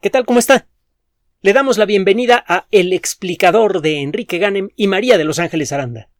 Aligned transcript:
¿Qué 0.00 0.10
tal? 0.10 0.26
¿Cómo 0.26 0.38
está? 0.38 0.66
Le 1.40 1.54
damos 1.54 1.78
la 1.78 1.86
bienvenida 1.86 2.44
a 2.46 2.66
El 2.70 2.92
explicador 2.92 3.80
de 3.80 4.02
Enrique 4.02 4.36
Ganem 4.36 4.68
y 4.76 4.88
María 4.88 5.16
de 5.16 5.24
Los 5.24 5.38
Ángeles 5.38 5.72
Aranda. 5.72 6.10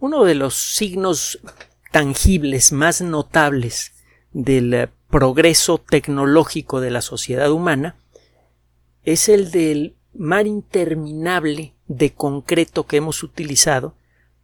Uno 0.00 0.24
de 0.24 0.34
los 0.34 0.54
signos 0.54 1.38
tangibles 1.92 2.72
más 2.72 3.02
notables 3.02 3.92
del 4.32 4.88
progreso 5.10 5.78
tecnológico 5.78 6.80
de 6.80 6.90
la 6.90 7.02
sociedad 7.02 7.52
humana 7.52 7.96
es 9.04 9.28
el 9.28 9.50
del 9.50 9.94
mar 10.14 10.46
interminable 10.46 11.74
de 11.88 12.14
concreto 12.14 12.86
que 12.86 12.96
hemos 12.96 13.22
utilizado 13.22 13.94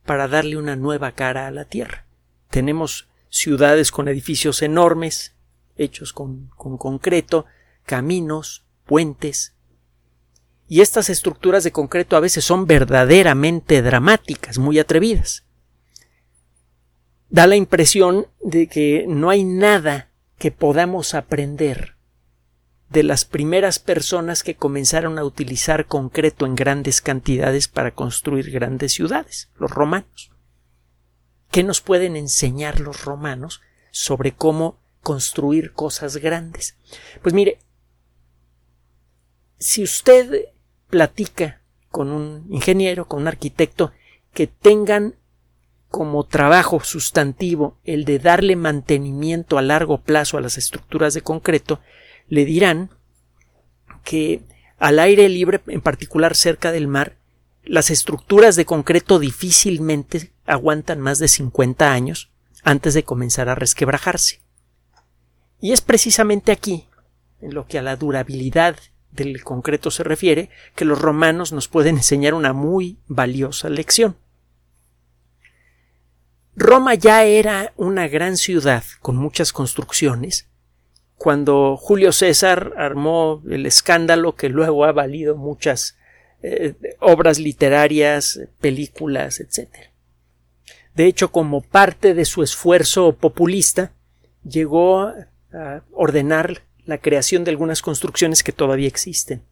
para 0.05 0.29
darle 0.29 0.59
una 0.59 0.77
nueva 0.77 1.12
cara 1.12 1.46
a 1.46 1.51
la 1.51 1.65
Tierra. 1.65 2.05
Tenemos 2.51 3.09
ciudades 3.31 3.91
con 3.91 4.09
edificios 4.09 4.61
enormes, 4.61 5.34
hechos 5.77 6.13
con, 6.13 6.51
concreto, 6.57 7.47
caminos, 7.85 8.65
puentes. 8.85 9.55
Y 10.69 10.81
estas 10.81 11.11
estructuras 11.11 11.65
de 11.65 11.73
concreto 11.73 12.17
a 12.17 12.21
veces 12.21 12.45
son 12.45 12.67
verdaderamente 12.67 13.82
dramáticas, 13.82 14.59
muy 14.59 14.79
atrevidas. 14.79 15.45
Da 17.29 17.46
la 17.46 17.57
impresión 17.57 18.27
de 18.41 18.68
que 18.68 19.05
no 19.09 19.31
hay 19.31 19.45
nada 19.45 20.11
que 20.39 20.51
podamos 20.51 21.15
aprender 21.15 21.95
de 22.91 23.03
las 23.03 23.25
primeras 23.25 23.79
personas 23.81 24.43
que 24.43 24.54
comenzaron 24.54 25.18
a 25.18 25.25
utilizar 25.25 25.87
concreto 25.87 26.46
en 26.46 26.54
grandes 26.54 27.01
cantidades 27.01 27.67
para 27.67 27.93
construir 27.93 28.51
grandes 28.51 28.93
ciudades, 28.93 29.51
los 29.59 29.71
romanos. 29.71 30.31
¿Qué 31.51 31.65
nos 31.65 31.81
pueden 31.81 32.17
enseñar 32.17 32.81
los 32.81 33.05
romanos 33.05 33.61
sobre 33.91 34.33
cómo 34.33 34.79
construir 35.05 35.72
cosas 35.72 36.17
grandes. 36.17 36.77
Pues 37.22 37.33
mire, 37.33 37.61
si 39.58 39.84
usted 39.84 40.47
platica 40.91 41.61
con 41.91 42.11
un 42.11 42.47
ingeniero, 42.51 43.06
con 43.06 43.20
un 43.23 43.29
arquitecto, 43.29 43.92
que 44.33 44.48
tengan 44.48 45.14
como 45.89 46.25
trabajo 46.25 46.81
sustantivo 46.81 47.79
el 47.84 48.05
de 48.05 48.19
darle 48.19 48.56
mantenimiento 48.56 49.59
a 49.59 49.62
largo 49.62 49.98
plazo 50.01 50.37
a 50.37 50.41
las 50.41 50.59
estructuras 50.59 51.14
de 51.14 51.23
concreto, 51.23 51.81
le 52.29 52.45
dirán 52.45 52.91
que 54.03 54.42
al 54.79 54.98
aire 54.98 55.29
libre, 55.29 55.61
en 55.69 55.81
particular 55.81 56.34
cerca 56.34 56.73
del 56.73 56.89
mar, 56.89 57.17
las 57.62 57.91
estructuras 57.91 58.57
de 58.57 58.64
concreto 58.64 59.19
difícilmente 59.19 60.33
aguantan 60.47 61.01
más 61.01 61.19
de 61.20 61.29
50 61.29 61.92
años 61.92 62.33
antes 62.64 62.95
de 62.95 63.05
comenzar 63.05 63.48
a 63.48 63.55
resquebrajarse. 63.55 64.44
Y 65.65 65.73
es 65.73 65.81
precisamente 65.81 66.53
aquí, 66.53 66.84
en 67.41 67.55
lo 67.55 67.67
que 67.67 67.79
a 67.79 67.83
la 67.83 67.97
durabilidad 67.97 68.77
del 69.12 69.43
concreto 69.43 69.91
se 69.91 70.05
refiere, 70.05 70.51
que 70.77 70.84
los 70.84 71.01
romanos 71.01 71.53
nos 71.53 71.69
pueden 71.69 71.97
enseñar 71.97 72.34
una 72.34 72.53
muy 72.53 72.98
valiosa 73.09 73.70
lección. 73.70 74.15
Roma 76.55 76.95
ya 76.97 77.25
era 77.25 77.73
una 77.77 78.09
gran 78.09 78.37
ciudad 78.37 78.85
con 79.01 79.17
muchas 79.17 79.55
construcciones 79.55 80.51
cuando 81.17 81.79
Julio 81.79 82.12
César 82.12 82.75
armó 82.77 83.42
el 83.48 83.65
escándalo 83.65 84.35
que 84.35 84.51
luego 84.51 84.85
ha 84.85 84.92
valido 84.92 85.35
muchas 85.35 85.97
eh, 86.42 86.75
obras 87.01 87.39
literarias, 87.39 88.39
películas, 88.61 89.41
etc. 89.41 89.70
De 90.95 91.07
hecho, 91.07 91.33
como 91.33 91.62
parte 91.62 92.12
de 92.12 92.27
su 92.27 92.42
esfuerzo 92.42 93.17
populista, 93.17 93.92
llegó 94.47 95.11
ordenar 95.93 96.63
la 96.85 96.99
creación 96.99 97.45
de 97.45 97.51
algunas 97.51 97.83
construcciones 97.83 98.43
que 98.43 98.53
todavía 98.53 98.89
existen. 98.89 99.43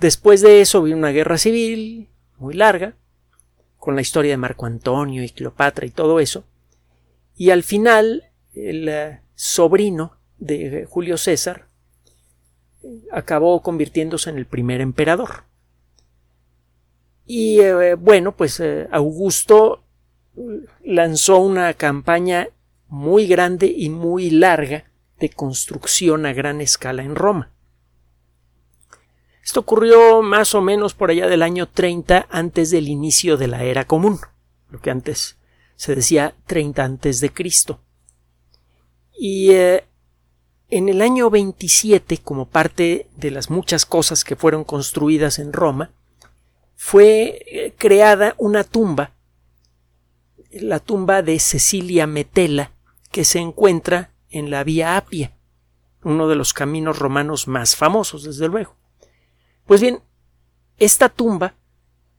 Después 0.00 0.40
de 0.40 0.60
eso 0.60 0.82
vino 0.82 0.96
una 0.96 1.10
guerra 1.10 1.38
civil 1.38 2.08
muy 2.38 2.54
larga, 2.54 2.94
con 3.78 3.94
la 3.94 4.02
historia 4.02 4.32
de 4.32 4.36
Marco 4.36 4.66
Antonio 4.66 5.22
y 5.22 5.30
Cleopatra 5.30 5.86
y 5.86 5.90
todo 5.90 6.20
eso, 6.20 6.44
y 7.36 7.50
al 7.50 7.62
final 7.62 8.24
el 8.54 8.88
eh, 8.88 9.20
sobrino 9.34 10.16
de 10.38 10.86
Julio 10.88 11.16
César 11.16 11.68
acabó 13.12 13.62
convirtiéndose 13.62 14.30
en 14.30 14.38
el 14.38 14.46
primer 14.46 14.80
emperador. 14.80 15.44
Y 17.26 17.60
eh, 17.60 17.94
bueno, 17.94 18.36
pues 18.36 18.58
eh, 18.60 18.88
Augusto 18.90 19.84
lanzó 20.84 21.38
una 21.38 21.74
campaña 21.74 22.48
muy 22.88 23.26
grande 23.26 23.66
y 23.66 23.90
muy 23.90 24.30
larga 24.30 24.87
de 25.18 25.30
construcción 25.30 26.26
a 26.26 26.32
gran 26.32 26.60
escala 26.60 27.02
en 27.02 27.14
Roma. 27.14 27.50
Esto 29.42 29.60
ocurrió 29.60 30.20
más 30.20 30.54
o 30.54 30.60
menos 30.60 30.94
por 30.94 31.10
allá 31.10 31.26
del 31.26 31.42
año 31.42 31.68
30 31.68 32.26
antes 32.30 32.70
del 32.70 32.88
inicio 32.88 33.36
de 33.36 33.48
la 33.48 33.64
era 33.64 33.86
común, 33.86 34.20
lo 34.70 34.80
que 34.80 34.90
antes 34.90 35.38
se 35.76 35.94
decía 35.94 36.34
30 36.46 36.84
antes 36.84 37.20
de 37.20 37.30
Cristo. 37.30 37.80
Y 39.16 39.52
eh, 39.52 39.84
en 40.68 40.90
el 40.90 41.00
año 41.00 41.30
27, 41.30 42.18
como 42.18 42.46
parte 42.46 43.08
de 43.16 43.30
las 43.30 43.48
muchas 43.48 43.86
cosas 43.86 44.22
que 44.22 44.36
fueron 44.36 44.64
construidas 44.64 45.38
en 45.38 45.52
Roma, 45.52 45.92
fue 46.76 47.42
eh, 47.46 47.74
creada 47.78 48.34
una 48.38 48.64
tumba, 48.64 49.14
la 50.50 50.78
tumba 50.78 51.22
de 51.22 51.38
Cecilia 51.38 52.06
Metela, 52.06 52.72
que 53.10 53.24
se 53.24 53.38
encuentra 53.38 54.12
en 54.30 54.50
la 54.50 54.64
Vía 54.64 54.96
Apia, 54.96 55.32
uno 56.02 56.28
de 56.28 56.36
los 56.36 56.52
caminos 56.52 56.98
romanos 56.98 57.48
más 57.48 57.76
famosos, 57.76 58.24
desde 58.24 58.48
luego. 58.48 58.76
Pues 59.66 59.80
bien, 59.80 60.00
esta 60.78 61.08
tumba 61.08 61.54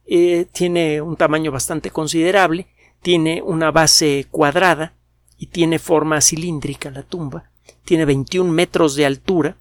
eh, 0.05 0.45
tiene 0.51 1.01
un 1.01 1.15
tamaño 1.15 1.51
bastante 1.51 1.91
considerable, 1.91 2.67
tiene 3.01 3.41
una 3.41 3.71
base 3.71 4.27
cuadrada 4.29 4.93
y 5.37 5.47
tiene 5.47 5.79
forma 5.79 6.21
cilíndrica 6.21 6.91
la 6.91 7.03
tumba, 7.03 7.51
tiene 7.85 8.05
21 8.05 8.51
metros 8.51 8.95
de 8.95 9.05
altura 9.05 9.57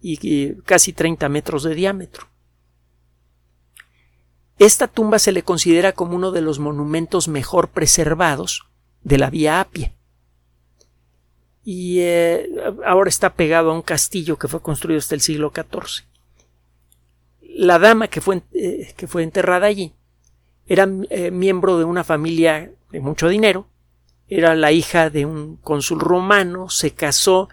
y 0.00 0.54
casi 0.62 0.92
30 0.92 1.28
metros 1.30 1.62
de 1.62 1.74
diámetro. 1.74 2.26
Esta 4.58 4.86
tumba 4.86 5.18
se 5.18 5.32
le 5.32 5.42
considera 5.42 5.92
como 5.92 6.14
uno 6.14 6.30
de 6.30 6.42
los 6.42 6.58
monumentos 6.58 7.26
mejor 7.26 7.68
preservados 7.70 8.66
de 9.02 9.18
la 9.18 9.30
Vía 9.30 9.60
Apia 9.60 9.94
y 11.64 12.00
eh, 12.00 12.50
ahora 12.84 13.08
está 13.08 13.34
pegado 13.34 13.70
a 13.70 13.74
un 13.74 13.82
castillo 13.82 14.38
que 14.38 14.48
fue 14.48 14.60
construido 14.60 14.98
hasta 14.98 15.14
el 15.14 15.22
siglo 15.22 15.52
XIV. 15.54 16.04
La 17.40 17.78
dama 17.78 18.08
que 18.08 18.20
fue, 18.20 18.42
eh, 18.52 18.92
que 18.96 19.06
fue 19.06 19.22
enterrada 19.22 19.66
allí 19.66 19.94
era 20.66 20.88
eh, 21.10 21.30
miembro 21.30 21.78
de 21.78 21.84
una 21.84 22.04
familia 22.04 22.70
de 22.90 23.00
mucho 23.00 23.28
dinero, 23.28 23.66
era 24.28 24.54
la 24.54 24.72
hija 24.72 25.10
de 25.10 25.26
un 25.26 25.56
cónsul 25.56 26.00
romano, 26.00 26.68
se 26.68 26.92
casó 26.92 27.48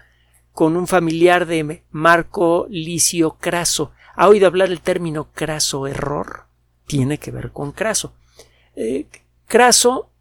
con 0.52 0.76
un 0.76 0.86
familiar 0.86 1.46
de 1.46 1.82
Marco 1.90 2.66
Licio 2.68 3.36
Craso. 3.40 3.92
¿Ha 4.14 4.28
oído 4.28 4.46
hablar 4.46 4.68
el 4.70 4.80
término 4.80 5.28
craso 5.32 5.86
error? 5.86 6.44
Tiene 6.86 7.18
que 7.18 7.30
ver 7.30 7.50
con 7.52 7.72
Craso. 7.72 8.12
Craso 9.46 10.11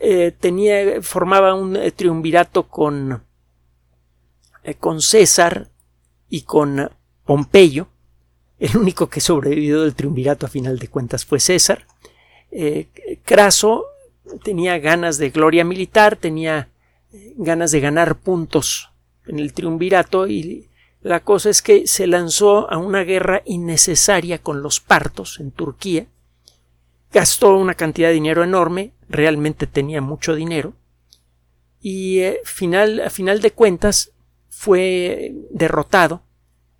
eh, 0.00 0.32
tenía, 0.38 1.02
formaba 1.02 1.54
un 1.54 1.76
eh, 1.76 1.90
triunvirato 1.90 2.68
con, 2.68 3.22
eh, 4.62 4.74
con 4.74 5.00
César 5.00 5.68
y 6.28 6.42
con 6.42 6.90
Pompeyo. 7.24 7.88
El 8.58 8.76
único 8.76 9.08
que 9.08 9.20
sobrevivió 9.20 9.82
del 9.82 9.94
triunvirato 9.94 10.46
a 10.46 10.48
final 10.48 10.78
de 10.78 10.88
cuentas 10.88 11.24
fue 11.24 11.38
César. 11.38 11.86
Craso 13.24 13.84
tenía 14.42 14.78
ganas 14.78 15.18
de 15.18 15.30
gloria 15.30 15.64
militar, 15.64 16.16
tenía 16.16 16.70
ganas 17.36 17.70
de 17.70 17.80
ganar 17.80 18.16
puntos 18.16 18.90
en 19.26 19.38
el 19.38 19.52
triunvirato 19.52 20.26
y 20.26 20.68
la 21.02 21.20
cosa 21.20 21.50
es 21.50 21.62
que 21.62 21.86
se 21.86 22.06
lanzó 22.06 22.70
a 22.70 22.78
una 22.78 23.04
guerra 23.04 23.42
innecesaria 23.44 24.38
con 24.38 24.62
los 24.62 24.80
partos 24.80 25.38
en 25.38 25.52
Turquía, 25.52 26.06
gastó 27.12 27.56
una 27.56 27.74
cantidad 27.74 28.08
de 28.08 28.14
dinero 28.14 28.42
enorme, 28.42 28.92
realmente 29.08 29.66
tenía 29.66 30.00
mucho 30.00 30.34
dinero 30.34 30.74
y 31.80 32.20
eh, 32.20 32.40
final, 32.44 33.00
a 33.00 33.10
final 33.10 33.40
de 33.40 33.52
cuentas 33.52 34.12
fue 34.48 35.34
derrotado 35.50 36.22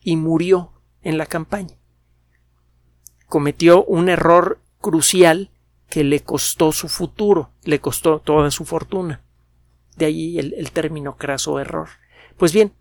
y 0.03 0.17
murió 0.17 0.73
en 1.03 1.19
la 1.19 1.27
campaña. 1.27 1.77
Cometió 3.27 3.85
un 3.85 4.09
error 4.09 4.61
crucial 4.81 5.51
que 5.89 6.05
le 6.05 6.21
costó 6.21 6.73
su 6.73 6.89
futuro, 6.89 7.51
le 7.65 7.81
costó 7.81 8.21
toda 8.21 8.51
su 8.51 8.65
fortuna. 8.65 9.23
De 9.97 10.07
ahí 10.07 10.39
el, 10.39 10.71
término 10.73 11.17
craso 11.17 11.59
error. 11.59 11.89
Pues 12.37 12.53
bien, 12.53 12.73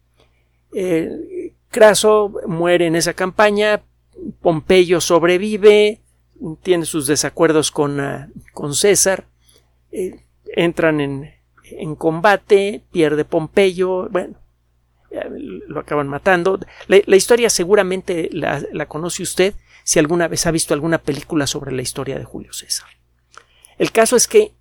eh, 0.73 1.53
Craso 1.69 2.33
muere 2.47 2.87
en 2.87 2.95
esa 2.95 3.13
campaña, 3.13 3.83
Pompeyo 4.41 5.01
sobrevive, 5.01 6.01
tiene 6.63 6.85
sus 6.85 7.07
desacuerdos 7.07 7.71
con, 7.71 7.99
ah, 7.99 8.29
con 8.53 8.73
César, 8.73 9.27
eh, 9.91 10.23
entran 10.55 11.01
en, 11.01 11.33
en 11.63 11.95
combate, 11.95 12.83
pierde 12.91 13.25
Pompeyo, 13.25 14.09
bueno, 14.09 14.35
lo 15.67 15.79
acaban 15.79 16.07
matando. 16.07 16.59
La, 16.87 17.15
historia 17.15 17.49
seguramente 17.49 18.29
la, 18.31 18.85
conoce 18.87 19.23
usted 19.23 19.53
si 19.83 19.99
alguna 19.99 20.27
vez 20.27 20.45
ha 20.45 20.51
visto 20.51 20.73
alguna 20.73 20.97
película 20.97 21.47
sobre 21.47 21.71
la 21.71 21.81
historia 21.81 22.17
de 22.17 22.25
Julio 22.25 22.53
César. 22.53 22.87
El 23.77 23.91
caso 23.91 24.15
es 24.15 24.27
que 24.27 24.53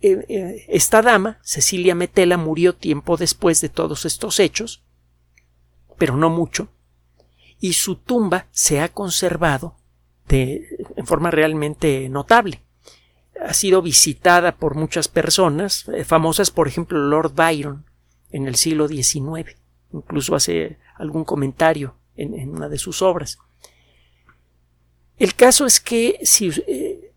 eh, 0.00 0.24
eh, 0.28 0.66
esta 0.68 1.02
dama, 1.02 1.38
Cecilia 1.42 1.94
Metela, 1.94 2.36
murió 2.36 2.74
tiempo 2.74 3.16
después 3.16 3.60
de 3.60 3.68
todos 3.68 4.04
estos 4.04 4.40
hechos, 4.40 4.82
pero 5.98 6.16
no 6.16 6.30
mucho, 6.30 6.68
y 7.60 7.74
su 7.74 7.96
tumba 7.96 8.46
se 8.50 8.80
ha 8.80 8.88
conservado 8.88 9.76
de, 10.28 10.66
en 10.96 11.06
forma 11.06 11.30
realmente 11.30 12.08
notable. 12.08 12.62
Ha 13.40 13.54
sido 13.54 13.82
visitada 13.82 14.56
por 14.56 14.74
muchas 14.74 15.08
personas, 15.08 15.88
eh, 15.88 16.04
famosas 16.04 16.50
por 16.50 16.68
ejemplo 16.68 16.98
Lord 16.98 17.34
Byron 17.34 17.84
en 18.30 18.46
el 18.46 18.56
siglo 18.56 18.88
XIX 18.88 19.62
incluso 19.92 20.34
hace 20.34 20.78
algún 20.96 21.24
comentario 21.24 21.94
en, 22.16 22.50
una 22.50 22.68
de 22.68 22.78
sus 22.78 23.02
obras. 23.02 23.38
El 25.18 25.34
caso 25.34 25.66
es 25.66 25.80
que 25.80 26.18
si, 26.22 26.50
eh, 26.66 27.12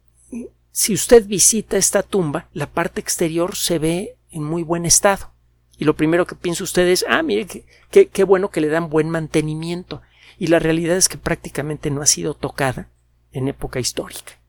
si 0.71 0.93
usted 0.93 1.25
visita 1.25 1.77
esta 1.77 2.03
tumba, 2.03 2.49
la 2.53 2.67
parte 2.67 3.01
exterior 3.01 3.55
se 3.55 3.79
ve 3.79 4.17
en 4.31 4.43
muy 4.43 4.63
buen 4.63 4.85
estado. 4.85 5.31
Y 5.77 5.85
lo 5.85 5.95
primero 5.95 6.25
que 6.25 6.35
piensa 6.35 6.63
usted 6.63 6.87
es, 6.87 7.05
ah, 7.09 7.21
mire, 7.23 7.65
qué 7.89 8.23
bueno 8.23 8.49
que 8.49 8.61
le 8.61 8.69
dan 8.69 8.89
buen 8.89 9.09
mantenimiento. 9.09 10.01
Y 10.37 10.47
la 10.47 10.59
realidad 10.59 10.95
es 10.95 11.09
que 11.09 11.17
prácticamente 11.17 11.89
no 11.91 12.01
ha 12.01 12.05
sido 12.05 12.33
tocada 12.33 12.89
en 13.31 13.47
época 13.49 13.79
histórica, 13.79 14.39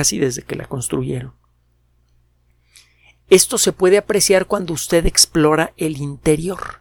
casi 0.00 0.18
desde 0.18 0.42
que 0.42 0.56
la 0.56 0.64
construyeron. 0.64 1.34
Esto 3.28 3.58
se 3.58 3.72
puede 3.72 3.98
apreciar 3.98 4.46
cuando 4.46 4.72
usted 4.72 5.04
explora 5.06 5.72
el 5.76 5.98
interior 5.98 6.80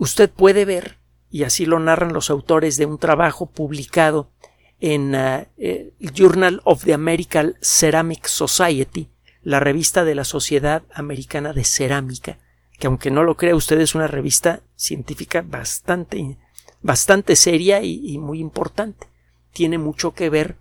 usted 0.00 0.30
puede 0.30 0.64
ver, 0.64 0.98
y 1.30 1.44
así 1.44 1.66
lo 1.66 1.78
narran 1.78 2.12
los 2.12 2.30
autores 2.30 2.76
de 2.76 2.86
un 2.86 2.98
trabajo 2.98 3.46
publicado 3.46 4.32
en 4.80 5.14
uh, 5.14 5.46
el 5.58 5.92
Journal 6.14 6.62
of 6.64 6.84
the 6.84 6.94
American 6.94 7.54
Ceramic 7.60 8.26
Society, 8.26 9.10
la 9.42 9.60
revista 9.60 10.04
de 10.04 10.14
la 10.14 10.24
Sociedad 10.24 10.82
Americana 10.92 11.52
de 11.52 11.64
Cerámica, 11.64 12.38
que 12.78 12.86
aunque 12.86 13.10
no 13.10 13.22
lo 13.22 13.36
crea 13.36 13.54
usted 13.54 13.78
es 13.78 13.94
una 13.94 14.06
revista 14.06 14.62
científica 14.74 15.44
bastante, 15.46 16.38
bastante 16.80 17.36
seria 17.36 17.82
y 17.82 18.16
muy 18.18 18.40
importante. 18.40 19.09
Tiene 19.52 19.78
mucho 19.78 20.12
que 20.12 20.30
ver 20.30 20.56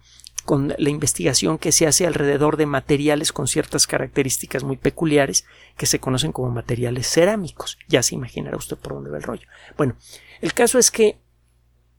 con 0.46 0.74
la 0.78 0.90
investigación 0.90 1.60
que 1.60 1.72
se 1.72 1.86
hace 1.86 2.08
alrededor 2.08 2.58
de 2.58 2.66
materiales 2.66 3.32
con 3.32 3.48
ciertas 3.48 3.86
características 3.86 4.64
muy 4.64 4.78
peculiares 4.78 5.46
que 5.78 5.86
se 5.86 6.00
conocen 6.00 6.32
como 6.32 6.50
materiales 6.50 7.08
cerámicos. 7.08 7.78
Ya 7.88 8.02
se 8.02 8.16
imaginará 8.16 8.58
usted 8.58 8.78
por 8.78 8.94
dónde 8.94 9.12
va 9.12 9.18
el 9.18 9.24
rollo. 9.24 9.48
Bueno, 9.78 9.96
el 10.42 10.54
caso 10.54 10.80
es 10.80 10.90
que 10.90 11.20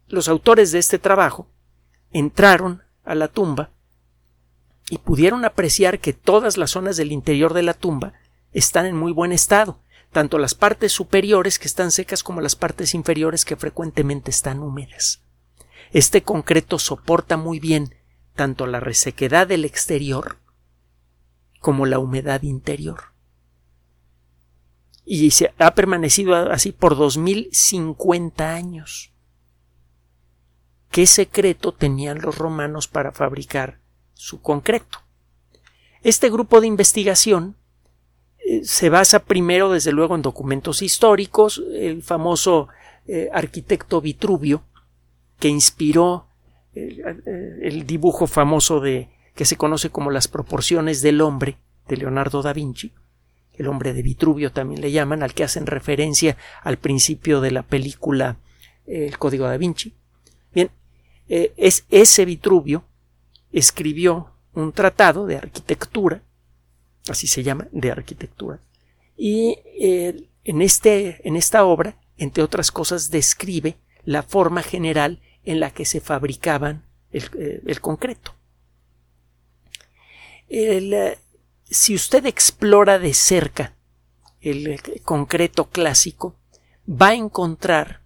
los 0.08 0.28
autores 0.28 0.72
de 0.72 0.81
este 0.81 0.98
trabajo 0.98 1.46
entraron 2.12 2.82
a 3.04 3.14
la 3.14 3.28
tumba 3.28 3.70
y 4.90 4.98
pudieron 4.98 5.44
apreciar 5.44 6.00
que 6.00 6.12
todas 6.12 6.56
las 6.56 6.72
zonas 6.72 6.96
del 6.96 7.12
interior 7.12 7.54
de 7.54 7.62
la 7.62 7.75
tumba 7.75 8.14
están 8.52 8.87
en 8.87 8.96
muy 8.96 9.12
buen 9.12 9.31
estado, 9.31 9.78
tanto 10.10 10.38
las 10.38 10.56
partes 10.56 10.90
superiores 10.90 11.60
que 11.60 11.69
están 11.69 11.92
secas 11.92 12.25
como 12.25 12.40
las 12.40 12.56
partes 12.56 12.94
inferiores 12.94 13.44
que 13.44 13.54
frecuentemente 13.54 14.32
están 14.32 14.58
húmedas. 14.58 15.22
Este 15.92 16.22
concreto 16.22 16.78
soporta 16.78 17.37
muy 17.37 17.58
bien 17.58 17.94
tanto 18.34 18.66
la 18.66 18.81
resequedad 18.81 19.46
del 19.46 19.64
exterior 19.64 20.38
como 21.58 21.84
la 21.84 21.98
humedad 21.98 22.42
interior. 22.42 23.12
Y 25.04 25.32
se 25.32 25.52
ha 25.58 25.75
permanecido 25.75 26.37
así 26.37 26.72
por 26.72 26.96
2050 26.96 28.54
años. 28.54 29.12
¿Qué 30.90 31.06
secreto 31.06 31.72
tenían 31.72 32.20
los 32.20 32.38
romanos 32.38 32.87
para 32.88 33.12
fabricar 33.12 33.81
su 34.14 34.40
concreto? 34.40 34.98
Este 36.02 36.31
grupo 36.31 36.60
de 36.60 36.66
investigación 36.69 37.56
eh, 38.38 38.64
se 38.64 38.88
basa 38.88 39.25
primero, 39.25 39.70
desde 39.70 39.92
luego, 39.92 40.14
en 40.14 40.22
documentos 40.22 40.82
históricos, 40.82 41.62
el 41.75 42.02
famoso 42.02 42.69
eh, 43.06 43.28
arquitecto 43.32 44.00
Vitruvio, 44.00 44.64
que 45.40 45.48
inspiró 45.48 46.26
el, 46.75 47.87
dibujo 47.87 48.26
famoso 48.26 48.81
de 48.81 49.08
que 49.34 49.44
se 49.44 49.56
conoce 49.56 49.90
como 49.90 50.10
las 50.10 50.28
proporciones 50.28 51.02
del 51.02 51.20
hombre 51.20 51.56
de 51.88 51.96
Leonardo 51.96 52.42
da 52.42 52.52
Vinci, 52.52 52.92
el 53.54 53.66
hombre 53.66 53.92
de 53.92 54.02
Vitruvio 54.02 54.52
también 54.52 54.81
le 54.81 54.92
llaman, 54.92 55.22
al 55.22 55.34
que 55.34 55.44
hacen 55.44 55.66
referencia 55.66 56.37
al 56.62 56.78
principio 56.78 57.40
de 57.40 57.50
la 57.50 57.62
película 57.62 58.38
El 58.87 59.19
Código 59.19 59.46
da 59.46 59.56
Vinci. 59.56 59.94
Bien, 60.54 60.70
eh, 61.28 61.52
es 61.56 61.84
ese 61.90 62.25
Vitruvio 62.25 62.84
escribió 63.52 64.31
un 64.54 64.72
tratado 64.72 65.26
de 65.26 65.37
arquitectura, 65.37 66.22
así 67.08 67.26
se 67.26 67.42
llama, 67.42 67.69
de 67.72 67.90
arquitectura, 67.90 68.60
y 69.16 69.58
eh, 69.81 70.28
en, 70.44 70.62
este, 70.62 71.26
en 71.26 71.37
esta 71.37 71.64
obra, 71.64 71.98
entre 72.16 72.42
otras 72.42 72.70
cosas, 72.70 73.10
describe 73.10 73.76
la 74.04 74.22
forma 74.22 74.62
general 74.62 75.20
en 75.44 75.60
la 75.60 75.70
que 75.70 75.84
se 75.84 76.00
fabricaban 76.00 76.84
el, 77.12 77.25
eh, 77.38 77.76
concreto. 77.81 78.34
Eh, 80.48 81.19
si 81.64 81.94
usted 81.94 82.26
explora 82.26 82.98
de 82.98 83.14
cerca 83.14 83.75
el 84.40 84.66
eh, 84.66 84.81
concreto 85.04 85.66
clásico, 85.66 86.37
va 86.88 87.08
a 87.08 87.14
encontrar 87.14 88.00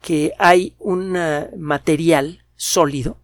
que 0.00 0.32
hay 0.38 0.74
un 0.78 1.16
material 1.58 2.44
sólido 2.56 3.18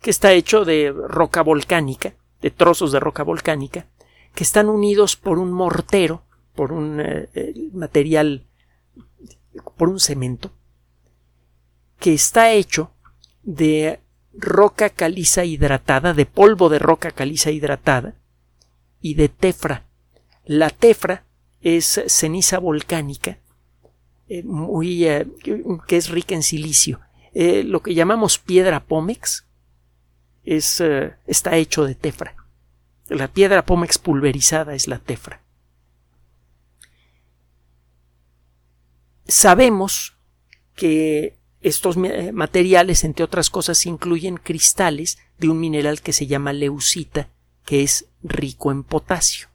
que 0.00 0.10
está 0.10 0.32
hecho 0.32 0.64
de 0.64 0.92
roca 0.92 1.42
volcánica, 1.42 2.14
de 2.40 2.50
trozos 2.50 2.90
de 2.90 3.00
roca 3.00 3.22
volcánica, 3.22 3.86
que 4.34 4.44
están 4.44 4.68
unidos 4.68 5.16
por 5.16 5.38
un 5.38 5.52
mortero, 5.52 6.24
por 6.54 6.72
un 6.72 7.28
material 7.72 8.49
por 9.76 9.88
un 9.88 10.00
cemento 10.00 10.52
que 11.98 12.14
está 12.14 12.52
hecho 12.52 12.92
de 13.42 14.00
roca 14.32 14.90
caliza 14.90 15.44
hidratada, 15.44 16.14
de 16.14 16.26
polvo 16.26 16.68
de 16.68 16.78
roca 16.78 17.10
caliza 17.10 17.50
hidratada 17.50 18.14
y 19.00 19.14
de 19.14 19.28
tefra. 19.28 19.84
La 20.44 20.70
tefra 20.70 21.24
es 21.60 22.02
ceniza 22.06 22.58
volcánica 22.58 23.38
eh, 24.28 24.44
muy, 24.44 25.06
eh, 25.06 25.26
que 25.88 25.96
es 25.96 26.08
rica 26.08 26.36
en 26.36 26.44
silicio. 26.44 27.00
Eh, 27.34 27.64
lo 27.64 27.82
que 27.82 27.94
llamamos 27.94 28.38
piedra 28.38 28.84
pómex 28.84 29.46
es, 30.44 30.80
está 31.26 31.56
hecho 31.56 31.84
de 31.84 31.96
tefra. 31.96 32.36
La 33.08 33.26
piedra 33.26 33.64
pómex 33.64 33.98
pulverizada 33.98 34.74
es 34.74 34.86
la 34.86 35.00
tefra. 35.00 35.42
Sabemos 39.26 40.16
que 40.74 41.36
estos 41.60 41.96
materiales, 41.96 43.04
entre 43.04 43.24
otras 43.24 43.50
cosas, 43.50 43.84
incluyen 43.86 44.36
cristales 44.36 45.18
de 45.38 45.48
un 45.48 45.60
mineral 45.60 46.00
que 46.00 46.12
se 46.12 46.26
llama 46.26 46.52
leucita, 46.52 47.28
que 47.64 47.82
es 47.82 48.06
rico 48.22 48.72
en 48.72 48.82
potasio. 48.82 49.48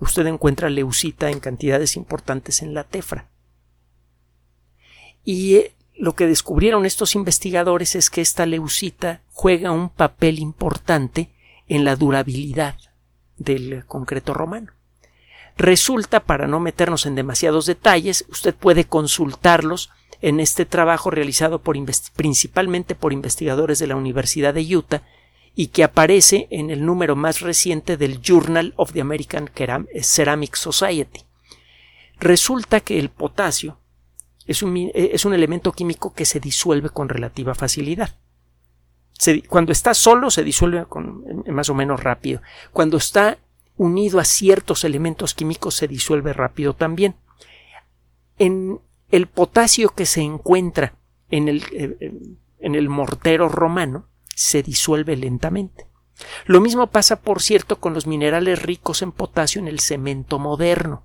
Usted 0.00 0.26
encuentra 0.26 0.68
leucita 0.68 1.30
en 1.30 1.40
cantidades 1.40 1.96
importantes 1.96 2.62
en 2.62 2.74
la 2.74 2.84
tefra. 2.84 3.28
Y 5.24 5.56
eh, 5.56 5.74
lo 5.96 6.14
que 6.14 6.26
descubrieron 6.26 6.84
estos 6.84 7.14
investigadores 7.14 7.94
es 7.94 8.10
que 8.10 8.20
esta 8.20 8.46
leucita 8.46 9.22
juega 9.30 9.70
un 9.70 9.88
papel 9.88 10.40
importante 10.40 11.30
en 11.68 11.84
la 11.84 11.96
durabilidad 11.96 12.76
del 13.38 13.84
concreto 13.86 14.34
romano. 14.34 14.72
Resulta, 15.56 16.20
para 16.20 16.46
no 16.46 16.58
meternos 16.60 17.06
en 17.06 17.14
demasiados 17.14 17.66
detalles, 17.66 18.24
usted 18.28 18.54
puede 18.54 18.84
consultarlos 18.84 19.90
en 20.20 20.40
este 20.40 20.64
trabajo 20.64 21.10
realizado 21.10 21.62
principalmente 22.14 22.94
por 22.94 23.12
investigadores 23.12 23.78
de 23.78 23.86
la 23.86 23.96
Universidad 23.96 24.54
de 24.54 24.76
Utah 24.76 25.02
y 25.54 25.68
que 25.68 25.84
aparece 25.84 26.48
en 26.50 26.70
el 26.70 26.84
número 26.84 27.14
más 27.14 27.40
reciente 27.40 27.96
del 27.96 28.20
Journal 28.20 28.74
of 28.76 28.92
the 28.92 29.00
American 29.00 29.50
Ceramic 30.02 30.56
Society. 30.56 31.20
Resulta 32.18 32.80
que 32.80 32.98
el 32.98 33.10
potasio 33.10 33.78
es 34.46 34.62
un, 34.62 34.90
es 34.94 35.24
un 35.24 35.34
elemento 35.34 35.72
químico 35.72 36.12
que 36.12 36.24
se 36.24 36.40
disuelve 36.40 36.90
con 36.90 37.08
relativa 37.08 37.54
facilidad. 37.54 38.16
cuando 39.48 39.72
está 39.72 39.94
solo 39.94 40.30
se 40.30 40.42
disuelve 40.42 40.86
con, 40.86 41.44
más 41.46 41.68
o 41.70 41.74
menos 41.74 42.02
rápido. 42.02 42.42
Cuando 42.72 42.96
está 42.96 43.38
unido 43.76 44.20
a 44.20 44.24
ciertos 44.24 44.84
elementos 44.84 45.34
químicos 45.34 45.74
se 45.74 45.88
disuelve 45.88 46.32
rápido 46.32 46.74
también. 46.74 47.16
En 48.38 48.80
el 49.10 49.26
potasio 49.26 49.90
que 49.90 50.06
se 50.06 50.22
encuentra 50.22 50.94
en 51.30 51.48
el, 51.48 51.64
eh, 51.72 52.12
en 52.60 52.74
el 52.74 52.88
mortero 52.88 53.48
romano 53.48 54.08
se 54.34 54.62
disuelve 54.62 55.16
lentamente. 55.16 55.86
Lo 56.46 56.60
mismo 56.60 56.86
pasa, 56.88 57.20
por 57.20 57.42
cierto, 57.42 57.80
con 57.80 57.94
los 57.94 58.06
minerales 58.06 58.62
ricos 58.62 59.02
en 59.02 59.12
potasio 59.12 59.60
en 59.60 59.68
el 59.68 59.80
cemento 59.80 60.38
moderno. 60.38 61.04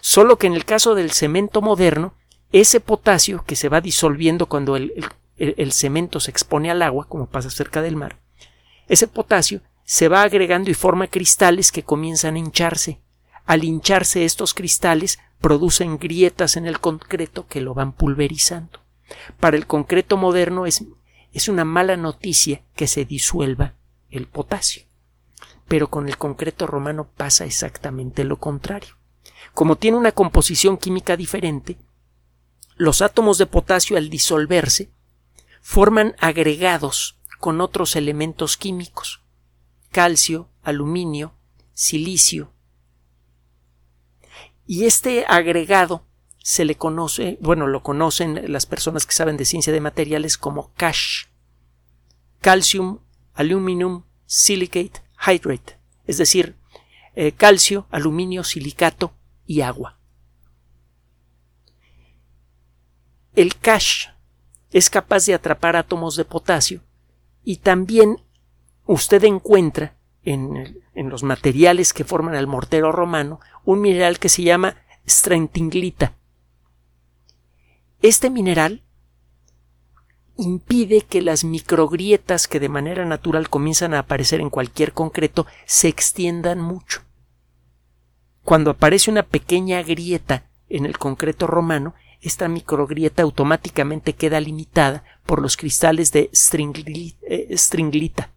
Solo 0.00 0.36
que 0.36 0.46
en 0.46 0.54
el 0.54 0.64
caso 0.64 0.94
del 0.94 1.10
cemento 1.10 1.62
moderno, 1.62 2.14
ese 2.52 2.80
potasio 2.80 3.44
que 3.46 3.56
se 3.56 3.68
va 3.68 3.80
disolviendo 3.80 4.46
cuando 4.46 4.76
el, 4.76 4.92
el, 5.36 5.72
cemento 5.72 6.20
se 6.20 6.30
expone 6.30 6.70
al 6.70 6.82
agua, 6.82 7.08
como 7.08 7.26
pasa 7.26 7.50
cerca 7.50 7.82
del 7.82 7.96
mar, 7.96 8.20
ese 8.88 9.08
potasio 9.08 9.62
se 9.86 10.08
va 10.08 10.22
agregando 10.22 10.68
y 10.68 10.74
forma 10.74 11.06
cristales 11.06 11.70
que 11.70 11.84
comienzan 11.84 12.34
a 12.34 12.38
hincharse. 12.40 13.00
Al 13.46 13.62
hincharse 13.62 14.24
estos 14.24 14.52
cristales 14.52 15.20
producen 15.40 15.96
grietas 15.98 16.56
en 16.56 16.66
el 16.66 16.80
concreto 16.80 17.46
que 17.46 17.60
lo 17.60 17.72
van 17.72 17.92
pulverizando. 17.92 18.80
Para 19.38 19.56
el 19.56 19.68
concreto 19.68 20.16
moderno 20.16 20.66
es, 20.66 20.84
es 21.32 21.48
una 21.48 21.64
mala 21.64 21.96
noticia 21.96 22.62
que 22.74 22.88
se 22.88 23.04
disuelva 23.04 23.74
el 24.10 24.26
potasio. 24.26 24.82
Pero 25.68 25.88
con 25.88 26.08
el 26.08 26.18
concreto 26.18 26.66
romano 26.66 27.08
pasa 27.16 27.44
exactamente 27.44 28.24
lo 28.24 28.38
contrario. 28.38 28.96
Como 29.54 29.76
tiene 29.76 29.96
una 29.96 30.10
composición 30.10 30.78
química 30.78 31.16
diferente, 31.16 31.78
los 32.74 33.02
átomos 33.02 33.38
de 33.38 33.46
potasio 33.46 33.96
al 33.96 34.10
disolverse 34.10 34.90
forman 35.62 36.16
agregados 36.18 37.16
con 37.38 37.60
otros 37.60 37.94
elementos 37.94 38.56
químicos 38.56 39.22
calcio, 39.96 40.50
aluminio, 40.62 41.32
silicio. 41.72 42.52
Y 44.66 44.84
este 44.84 45.24
agregado 45.26 46.04
se 46.36 46.66
le 46.66 46.74
conoce, 46.74 47.38
bueno, 47.40 47.66
lo 47.66 47.82
conocen 47.82 48.52
las 48.52 48.66
personas 48.66 49.06
que 49.06 49.14
saben 49.14 49.38
de 49.38 49.46
ciencia 49.46 49.72
de 49.72 49.80
materiales 49.80 50.36
como 50.36 50.70
CASH. 50.74 51.28
Calcium, 52.42 52.98
Aluminum, 53.32 54.02
Silicate, 54.26 55.02
Hydrate. 55.18 55.78
Es 56.06 56.18
decir, 56.18 56.56
eh, 57.14 57.32
calcio, 57.32 57.86
aluminio, 57.90 58.44
silicato 58.44 59.14
y 59.46 59.62
agua. 59.62 59.98
El 63.34 63.56
cash 63.56 64.08
es 64.72 64.90
capaz 64.90 65.24
de 65.24 65.32
atrapar 65.32 65.74
átomos 65.74 66.16
de 66.16 66.26
potasio 66.26 66.82
y 67.44 67.56
también 67.56 68.25
usted 68.86 69.24
encuentra 69.24 69.96
en, 70.24 70.82
los 70.94 71.22
materiales 71.22 71.92
que 71.92 72.04
forman 72.04 72.34
el 72.34 72.46
mortero 72.46 72.90
romano 72.92 73.40
un 73.64 73.80
mineral 73.80 74.18
que 74.18 74.28
se 74.28 74.42
llama 74.42 74.76
strentinglita. 75.06 76.14
Este 78.02 78.30
mineral 78.30 78.82
impide 80.36 81.02
que 81.02 81.22
las 81.22 81.44
microgrietas 81.44 82.48
que 82.48 82.60
de 82.60 82.68
manera 82.68 83.04
natural 83.04 83.48
comienzan 83.48 83.94
a 83.94 84.00
aparecer 84.00 84.40
en 84.40 84.50
cualquier 84.50 84.92
concreto 84.92 85.46
se 85.64 85.88
extiendan 85.88 86.60
mucho. 86.60 87.02
Cuando 88.44 88.70
aparece 88.70 89.10
una 89.10 89.22
pequeña 89.22 89.82
grieta 89.82 90.44
en 90.68 90.86
el 90.86 90.98
concreto 90.98 91.46
romano, 91.46 91.94
esta 92.20 92.48
microgrieta 92.48 93.22
automáticamente 93.22 94.12
queda 94.12 94.40
limitada 94.40 95.04
por 95.24 95.40
los 95.40 95.56
cristales 95.56 96.12
de 96.12 96.30
eh, 96.32 97.56
stringlita. 97.56 98.30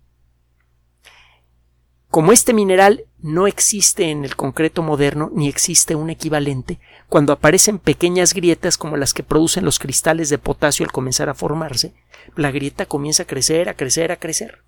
Como 2.09 2.31
este 2.31 2.53
mineral 2.53 3.05
no 3.19 3.45
existe 3.45 4.09
en 4.09 4.25
el 4.25 4.35
concreto 4.35 4.81
moderno 4.81 5.29
ni 5.33 5.47
existe 5.47 5.93
un 5.93 6.09
equivalente, 6.09 6.79
cuando 7.07 7.33
aparecen 7.33 7.77
pequeñas 7.77 8.33
grietas 8.33 8.79
como 8.79 8.97
las 8.97 9.13
que 9.13 9.21
producen 9.21 9.63
los 9.63 9.77
cristales 9.77 10.29
de 10.29 10.39
potasio 10.39 10.85
al 10.85 10.91
comenzar 10.91 11.29
a 11.29 11.35
formarse, 11.35 11.93
la 12.35 12.49
grieta 12.49 12.87
comienza 12.87 13.23
a 13.23 13.27
crecer, 13.27 13.69
a 13.69 13.75
crecer, 13.75 14.11
a 14.11 14.17
crecer. 14.17 14.63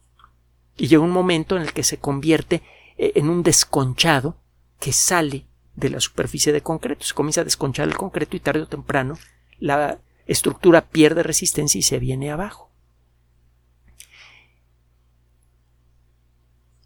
Y 0.77 0.87
llega 0.87 1.01
un 1.01 1.11
momento 1.11 1.55
en 1.55 1.63
el 1.63 1.73
que 1.73 1.83
se 1.83 1.97
convierte 1.97 2.61
eh, 2.97 3.13
en 3.15 3.29
un 3.29 3.41
desconchado 3.41 4.37
que 4.79 4.93
sale 4.93 5.45
de 5.75 5.89
la 5.89 5.99
superficie 5.99 6.53
de 6.53 6.61
concreto. 6.61 7.05
Se 7.05 7.13
comienza 7.13 7.41
a 7.41 7.45
desconchar 7.45 7.87
el 7.87 7.97
concreto 7.97 8.35
y 8.35 8.39
tarde 8.39 8.61
o 8.61 8.67
temprano 8.67 9.17
la 9.59 9.99
estructura 10.27 10.81
pierde 10.81 11.23
resistencia 11.23 11.79
y 11.79 11.83
se 11.83 11.99
viene 11.99 12.31
abajo. 12.31 12.70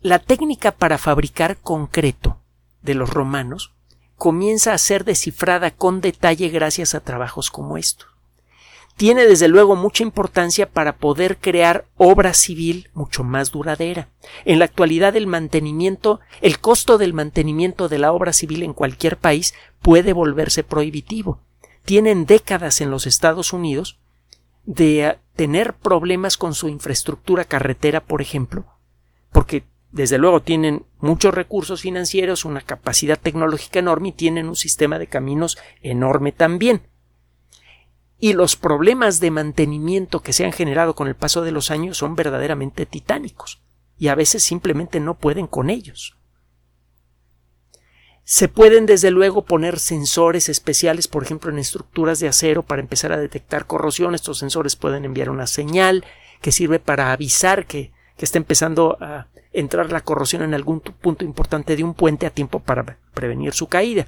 La 0.05 0.19
técnica 0.19 0.71
para 0.71 0.99
fabricar 0.99 1.57
concreto 1.57 2.37
de 2.83 2.93
los 2.93 3.09
romanos 3.09 3.73
comienza 4.17 4.71
a 4.71 4.77
ser 4.77 5.03
descifrada 5.03 5.71
con 5.71 5.99
detalle 5.99 6.49
gracias 6.49 6.93
a 6.93 6.99
trabajos 6.99 7.49
como 7.49 7.75
estos. 7.75 8.07
Tiene 8.97 9.25
desde 9.25 9.47
luego 9.47 9.75
mucha 9.75 10.03
importancia 10.03 10.69
para 10.69 10.97
poder 10.97 11.37
crear 11.37 11.87
obra 11.97 12.35
civil 12.35 12.91
mucho 12.93 13.23
más 13.23 13.49
duradera. 13.49 14.09
En 14.45 14.59
la 14.59 14.65
actualidad 14.65 15.15
el 15.15 15.25
mantenimiento, 15.25 16.19
el 16.39 16.59
costo 16.59 16.99
del 16.99 17.13
mantenimiento 17.15 17.89
de 17.89 17.97
la 17.97 18.11
obra 18.11 18.31
civil 18.31 18.61
en 18.61 18.73
cualquier 18.73 19.17
país 19.17 19.55
puede 19.81 20.13
volverse 20.13 20.63
prohibitivo. 20.63 21.39
Tienen 21.83 22.27
décadas 22.27 22.79
en 22.79 22.91
los 22.91 23.07
Estados 23.07 23.53
Unidos 23.53 23.97
de 24.65 25.17
tener 25.35 25.73
problemas 25.73 26.37
con 26.37 26.53
su 26.53 26.69
infraestructura 26.69 27.43
carretera, 27.43 28.01
por 28.01 28.21
ejemplo, 28.21 28.65
porque 29.31 29.63
desde 29.95 30.17
luego 30.17 30.41
tienen 30.41 30.85
muchos 30.99 31.33
recursos 31.33 31.81
financieros, 31.81 32.43
una 32.43 32.59
capacidad 32.59 33.17
tecnológica 33.17 33.79
enorme 33.79 34.09
y 34.09 34.11
tienen 34.11 34.49
un 34.49 34.57
sistema 34.57 34.99
de 34.99 35.07
caminos 35.07 35.57
enorme 35.81 36.33
también. 36.33 36.81
Y 38.19 38.33
los 38.33 38.57
problemas 38.57 39.21
de 39.21 39.31
mantenimiento 39.31 40.19
que 40.19 40.33
se 40.33 40.43
han 40.43 40.51
generado 40.51 40.95
con 40.95 41.07
el 41.07 41.15
paso 41.15 41.43
de 41.43 41.53
los 41.53 41.71
años 41.71 41.95
son 41.95 42.17
verdaderamente 42.17 42.85
titánicos 42.85 43.61
y 43.97 44.09
a 44.09 44.15
veces 44.15 44.43
simplemente 44.43 44.99
no 44.99 45.17
pueden 45.17 45.47
con 45.47 45.69
ellos. 45.69 46.17
Se 48.25 48.49
pueden 48.49 48.85
desde 48.85 49.11
luego 49.11 49.45
poner 49.45 49.79
sensores 49.79 50.49
especiales, 50.49 51.07
por 51.07 51.23
ejemplo, 51.23 51.51
en 51.51 51.57
estructuras 51.57 52.19
de 52.19 52.27
acero 52.27 52.63
para 52.63 52.81
empezar 52.81 53.13
a 53.13 53.17
detectar 53.17 53.65
corrosión. 53.65 54.13
Estos 54.13 54.39
sensores 54.39 54.75
pueden 54.75 55.05
enviar 55.05 55.29
una 55.29 55.47
señal 55.47 56.03
que 56.41 56.51
sirve 56.51 56.79
para 56.79 57.13
avisar 57.13 57.65
que, 57.65 57.93
que 58.17 58.25
está 58.25 58.37
empezando 58.37 58.97
a 59.01 59.27
entrar 59.51 59.91
la 59.91 60.01
corrosión 60.01 60.41
en 60.41 60.53
algún 60.53 60.79
punto 60.79 61.25
importante 61.25 61.75
de 61.75 61.83
un 61.83 61.93
puente 61.93 62.25
a 62.25 62.29
tiempo 62.29 62.59
para 62.59 62.97
prevenir 63.13 63.53
su 63.53 63.67
caída. 63.67 64.07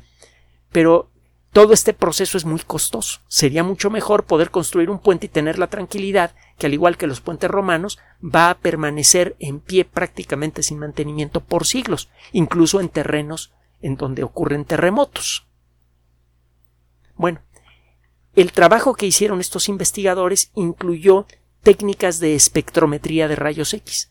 Pero 0.72 1.10
todo 1.52 1.74
este 1.74 1.94
proceso 1.94 2.38
es 2.38 2.46
muy 2.46 2.60
costoso. 2.60 3.20
Sería 3.28 3.64
mucho 3.64 3.90
mejor 3.90 4.26
poder 4.26 4.52
construir 4.52 4.90
un 4.90 5.00
puente 5.00 5.26
y 5.26 5.30
tener 5.30 5.58
la 5.58 5.68
tranquilidad 5.68 6.36
que, 6.58 6.68
al 6.68 6.74
igual 6.74 6.98
que 6.98 7.08
los 7.08 7.22
puentes 7.22 7.50
romanos, 7.50 7.98
va 8.24 8.50
a 8.50 8.58
permanecer 8.58 9.36
en 9.40 9.60
pie 9.60 9.86
prácticamente 9.86 10.62
sin 10.64 10.80
mantenimiento 10.80 11.42
por 11.42 11.66
siglos, 11.66 12.10
incluso 12.32 12.80
en 12.80 12.90
terrenos 12.90 13.54
en 13.82 13.96
donde 13.96 14.24
ocurren 14.24 14.66
terremotos. 14.66 15.48
Bueno, 17.16 17.42
el 18.36 18.52
trabajo 18.52 18.94
que 18.94 19.08
hicieron 19.08 19.40
estos 19.40 19.68
investigadores 19.68 20.52
incluyó 20.54 21.26
técnicas 21.68 22.22
de 22.22 22.34
espectrometría 22.34 23.28
de 23.28 23.36
rayos 23.36 23.74
X 23.74 24.10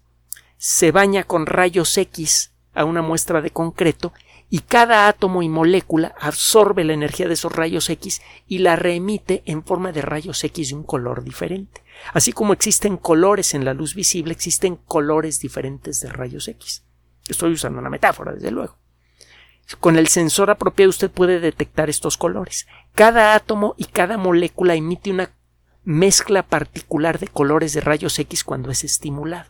se 0.59 0.93
baña 0.93 1.25
con 1.25 1.47
rayos 1.47 1.97
X 1.97 2.53
a 2.75 2.85
una 2.85 3.01
muestra 3.01 3.41
de 3.41 3.51
concreto 3.51 4.13
y 4.51 4.59
cada 4.59 5.09
átomo 5.09 5.43
y 5.43 5.49
molécula 5.49 6.15
absorbe 6.21 6.85
la 6.85 6.93
energía 6.93 7.29
de 7.29 7.33
esos 7.33 7.51
rayos 7.57 7.89
X 7.89 8.21
y 8.47 8.59
la 8.59 8.77
reemite 8.77 9.43
en 9.47 9.65
forma 9.65 9.91
de 9.93 10.03
rayos 10.03 10.45
X 10.45 10.69
de 10.69 10.75
un 10.75 10.83
color 10.83 11.25
diferente. 11.25 11.83
Así 12.13 12.31
como 12.35 12.53
existen 12.53 12.99
colores 12.99 13.55
en 13.55 13.65
la 13.65 13.73
luz 13.73 13.95
visible, 13.95 14.35
existen 14.35 14.77
colores 14.77 15.41
diferentes 15.41 16.03
de 16.03 16.11
rayos 16.11 16.49
X. 16.49 16.85
Estoy 17.27 17.53
usando 17.53 17.79
una 17.81 17.89
metáfora, 17.89 18.35
desde 18.35 18.51
luego. 18.51 18.77
Con 19.81 19.97
el 19.97 20.09
sensor 20.09 20.51
apropiado 20.51 20.91
usted 20.91 21.11
puede 21.11 21.41
detectar 21.41 21.89
estos 21.89 22.19
colores. 22.19 22.67
Cada 22.95 23.35
átomo 23.35 23.75
y 23.79 23.87
cada 23.87 24.19
molécula 24.19 24.75
emite 24.75 25.11
una 25.11 25.31
mezcla 25.87 26.43
particular 26.43 27.21
de 27.21 27.29
colores 27.29 27.73
de 27.73 27.81
rayos 27.81 28.19
X 28.19 28.43
cuando 28.43 28.73
es 28.73 28.83
estimulado. 28.83 29.49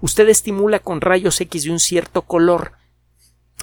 Usted 0.00 0.28
estimula 0.28 0.78
con 0.78 1.00
rayos 1.00 1.40
X 1.40 1.64
de 1.64 1.72
un 1.72 1.80
cierto 1.80 2.22
color 2.22 2.74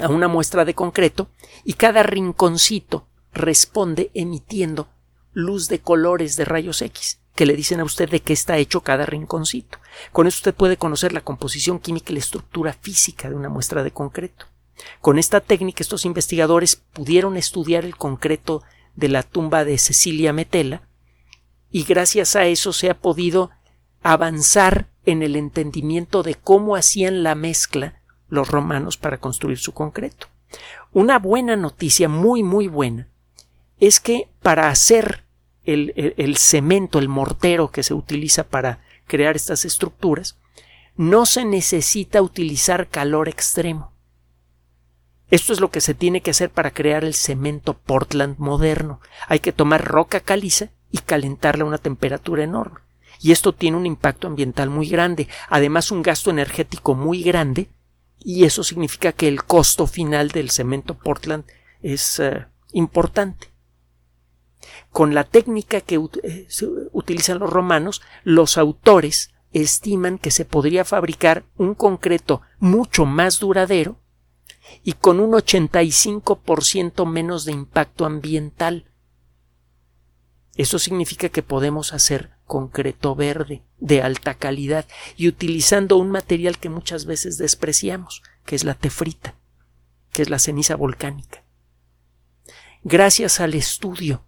a 0.01 0.09
una 0.09 0.27
muestra 0.27 0.65
de 0.65 0.75
concreto 0.75 1.29
y 1.63 1.73
cada 1.73 2.03
rinconcito 2.03 3.07
responde 3.33 4.11
emitiendo 4.13 4.89
luz 5.31 5.69
de 5.69 5.79
colores 5.79 6.35
de 6.35 6.43
rayos 6.43 6.81
X 6.81 7.19
que 7.35 7.45
le 7.45 7.55
dicen 7.55 7.79
a 7.79 7.85
usted 7.85 8.09
de 8.09 8.19
qué 8.19 8.33
está 8.33 8.57
hecho 8.57 8.81
cada 8.81 9.05
rinconcito. 9.05 9.77
Con 10.11 10.27
eso 10.27 10.39
usted 10.39 10.53
puede 10.53 10.75
conocer 10.75 11.13
la 11.13 11.21
composición 11.21 11.79
química 11.79 12.11
y 12.11 12.15
la 12.15 12.19
estructura 12.19 12.73
física 12.73 13.29
de 13.29 13.35
una 13.35 13.47
muestra 13.47 13.81
de 13.81 13.91
concreto. 13.91 14.45
Con 14.99 15.17
esta 15.17 15.39
técnica 15.39 15.81
estos 15.81 16.03
investigadores 16.03 16.75
pudieron 16.75 17.38
estudiar 17.38 17.85
el 17.85 17.95
concreto 17.95 18.61
de 18.95 19.07
la 19.07 19.23
tumba 19.23 19.63
de 19.63 19.77
Cecilia 19.77 20.33
Metela 20.33 20.88
y 21.71 21.83
gracias 21.83 22.35
a 22.35 22.45
eso 22.45 22.73
se 22.73 22.89
ha 22.89 22.99
podido 22.99 23.51
avanzar 24.01 24.88
en 25.05 25.21
el 25.23 25.35
entendimiento 25.35 26.23
de 26.23 26.35
cómo 26.35 26.75
hacían 26.75 27.23
la 27.23 27.35
mezcla 27.35 28.01
los 28.27 28.49
romanos 28.49 28.97
para 28.97 29.19
construir 29.19 29.57
su 29.57 29.73
concreto. 29.73 30.27
Una 30.91 31.19
buena 31.19 31.55
noticia, 31.55 32.09
muy 32.09 32.43
muy 32.43 32.67
buena, 32.67 33.07
es 33.79 33.99
que 33.99 34.29
para 34.41 34.69
hacer 34.69 35.25
el, 35.63 36.38
cemento, 36.38 36.97
el 36.97 37.09
mortero 37.09 37.69
que 37.69 37.83
se 37.83 37.93
utiliza 37.93 38.45
para 38.45 38.79
crear 39.05 39.35
estas 39.35 39.65
estructuras, 39.65 40.39
no 40.95 41.25
se 41.25 41.45
necesita 41.45 42.21
utilizar 42.21 42.88
calor 42.88 43.29
extremo. 43.29 43.93
Esto 45.29 45.53
es 45.53 45.59
lo 45.59 45.69
que 45.69 45.79
se 45.79 45.93
tiene 45.93 46.21
que 46.21 46.31
hacer 46.31 46.49
para 46.49 46.71
crear 46.71 47.03
el 47.03 47.13
cemento 47.13 47.75
Portland 47.77 48.39
moderno. 48.39 48.99
Hay 49.27 49.39
que 49.39 49.51
tomar 49.51 49.85
roca 49.85 50.21
caliza 50.21 50.71
y 50.91 51.00
calentarla 51.00 51.63
a 51.63 51.67
una 51.67 51.77
temperatura 51.77 52.43
enorme. 52.43 52.79
Y 53.22 53.31
esto 53.31 53.53
tiene 53.53 53.77
un 53.77 53.86
impacto 53.86 54.27
ambiental 54.27 54.69
muy 54.69 54.88
grande, 54.88 55.27
además 55.50 55.91
un 55.91 56.01
gasto 56.01 56.29
energético 56.29 56.96
muy 56.96 57.22
grande, 57.22 57.69
y 58.19 58.46
eso 58.46 58.63
significa 58.63 59.12
que 59.12 59.27
el 59.27 59.43
costo 59.43 59.88
final 59.88 60.29
del 60.29 60.50
cemento 60.50 60.93
Portland 60.93 61.46
es 61.81 62.19
eh, 62.19 62.46
importante. 62.74 63.48
Con 64.91 65.13
la 65.13 65.24
técnica 65.24 65.81
que 65.81 65.96
eh, 65.96 66.48
utilizan 66.91 67.39
los 67.39 67.50
romanos, 67.50 68.01
los 68.24 68.58
autores 68.58 69.31
estiman 69.51 70.17
que 70.17 70.31
se 70.31 70.46
podría 70.46 70.86
fabricar 70.86 71.43
un 71.58 71.75
concreto 71.75 72.41
mucho 72.60 73.05
más 73.05 73.39
duradero 73.39 73.98
y 74.84 74.93
con 74.93 75.19
un 75.19 75.31
85% 75.31 77.05
menos 77.05 77.46
de 77.46 77.51
impacto 77.53 78.05
ambiental. 78.05 78.86
Eso 80.60 80.78
significa 80.78 81.30
que 81.30 81.42
podemos 81.42 81.94
hacer 81.94 82.32
concreto 82.46 83.16
verde 83.16 83.63
de 83.78 84.01
alta 84.01 84.34
calidad 84.34 84.86
y 85.16 85.30
utilizando 85.30 85.96
un 85.96 86.12
material 86.12 86.58
que 86.58 86.68
muchas 86.68 87.06
veces 87.06 87.38
despreciamos, 87.38 88.24
que 88.44 88.58
es 88.58 88.66
la 88.66 88.74
tefrita, 88.74 89.36
que 90.12 90.22
es 90.22 90.30
la 90.30 90.38
ceniza 90.38 90.75
volcánica. 90.75 91.46
Gracias 92.84 93.39
al 93.39 93.54
estudio 93.54 94.25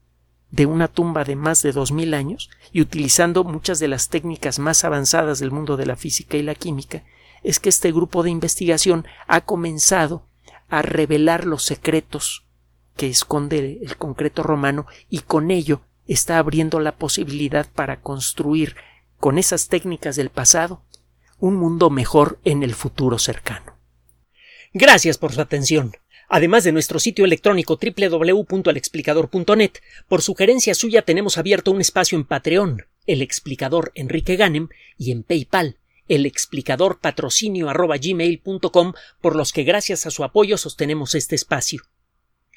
de 0.51 0.67
una 0.67 0.87
tumba 0.87 1.25
de 1.25 1.35
más 1.35 1.63
de 1.63 1.73
dos 1.73 1.91
mil 1.91 2.13
años 2.13 2.49
y 2.71 2.79
utilizando 2.79 3.43
muchas 3.43 3.79
de 3.79 3.89
las 3.89 4.07
técnicas 4.07 4.57
más 4.57 4.85
avanzadas 4.85 5.39
del 5.39 5.51
mundo 5.51 5.75
de 5.75 5.85
la 5.85 5.97
física 5.97 6.37
y 6.37 6.43
la 6.43 6.55
química, 6.55 7.03
es 7.43 7.59
que 7.59 7.67
este 7.67 7.91
grupo 7.91 8.23
de 8.23 8.29
investigación 8.29 9.05
ha 9.27 9.41
comenzado 9.41 10.25
a 10.69 10.81
revelar 10.81 11.43
los 11.43 11.65
secretos 11.65 12.45
que 12.95 13.09
esconde 13.09 13.81
el 13.83 13.97
concreto 13.97 14.43
romano 14.43 14.85
y 15.09 15.19
con 15.19 15.51
ello 15.51 15.81
está 16.13 16.37
abriendo 16.37 16.79
la 16.79 16.97
posibilidad 16.97 17.67
para 17.71 18.01
construir 18.01 18.75
con 19.17 19.37
esas 19.37 19.67
técnicas 19.67 20.15
del 20.15 20.29
pasado 20.29 20.83
un 21.39 21.55
mundo 21.55 21.89
mejor 21.89 22.39
en 22.43 22.63
el 22.63 22.75
futuro 22.75 23.17
cercano. 23.17 23.77
Gracias 24.73 25.17
por 25.17 25.33
su 25.33 25.41
atención. 25.41 25.93
Además 26.29 26.63
de 26.63 26.71
nuestro 26.71 26.99
sitio 26.99 27.25
electrónico 27.25 27.77
www.alexplicador.net, 27.77 29.71
por 30.07 30.21
sugerencia 30.21 30.75
suya 30.75 31.01
tenemos 31.01 31.37
abierto 31.37 31.71
un 31.71 31.81
espacio 31.81 32.17
en 32.17 32.23
Patreon, 32.23 32.85
el 33.05 33.21
explicador 33.21 33.91
Enrique 33.95 34.37
Ganem, 34.37 34.69
y 34.97 35.11
en 35.11 35.23
PayPal, 35.23 35.77
el 36.07 36.25
explicador 36.25 36.99
patrocinio 36.99 37.67
por 39.21 39.35
los 39.35 39.51
que 39.51 39.63
gracias 39.63 40.05
a 40.05 40.11
su 40.11 40.23
apoyo 40.23 40.57
sostenemos 40.57 41.15
este 41.15 41.35
espacio. 41.35 41.83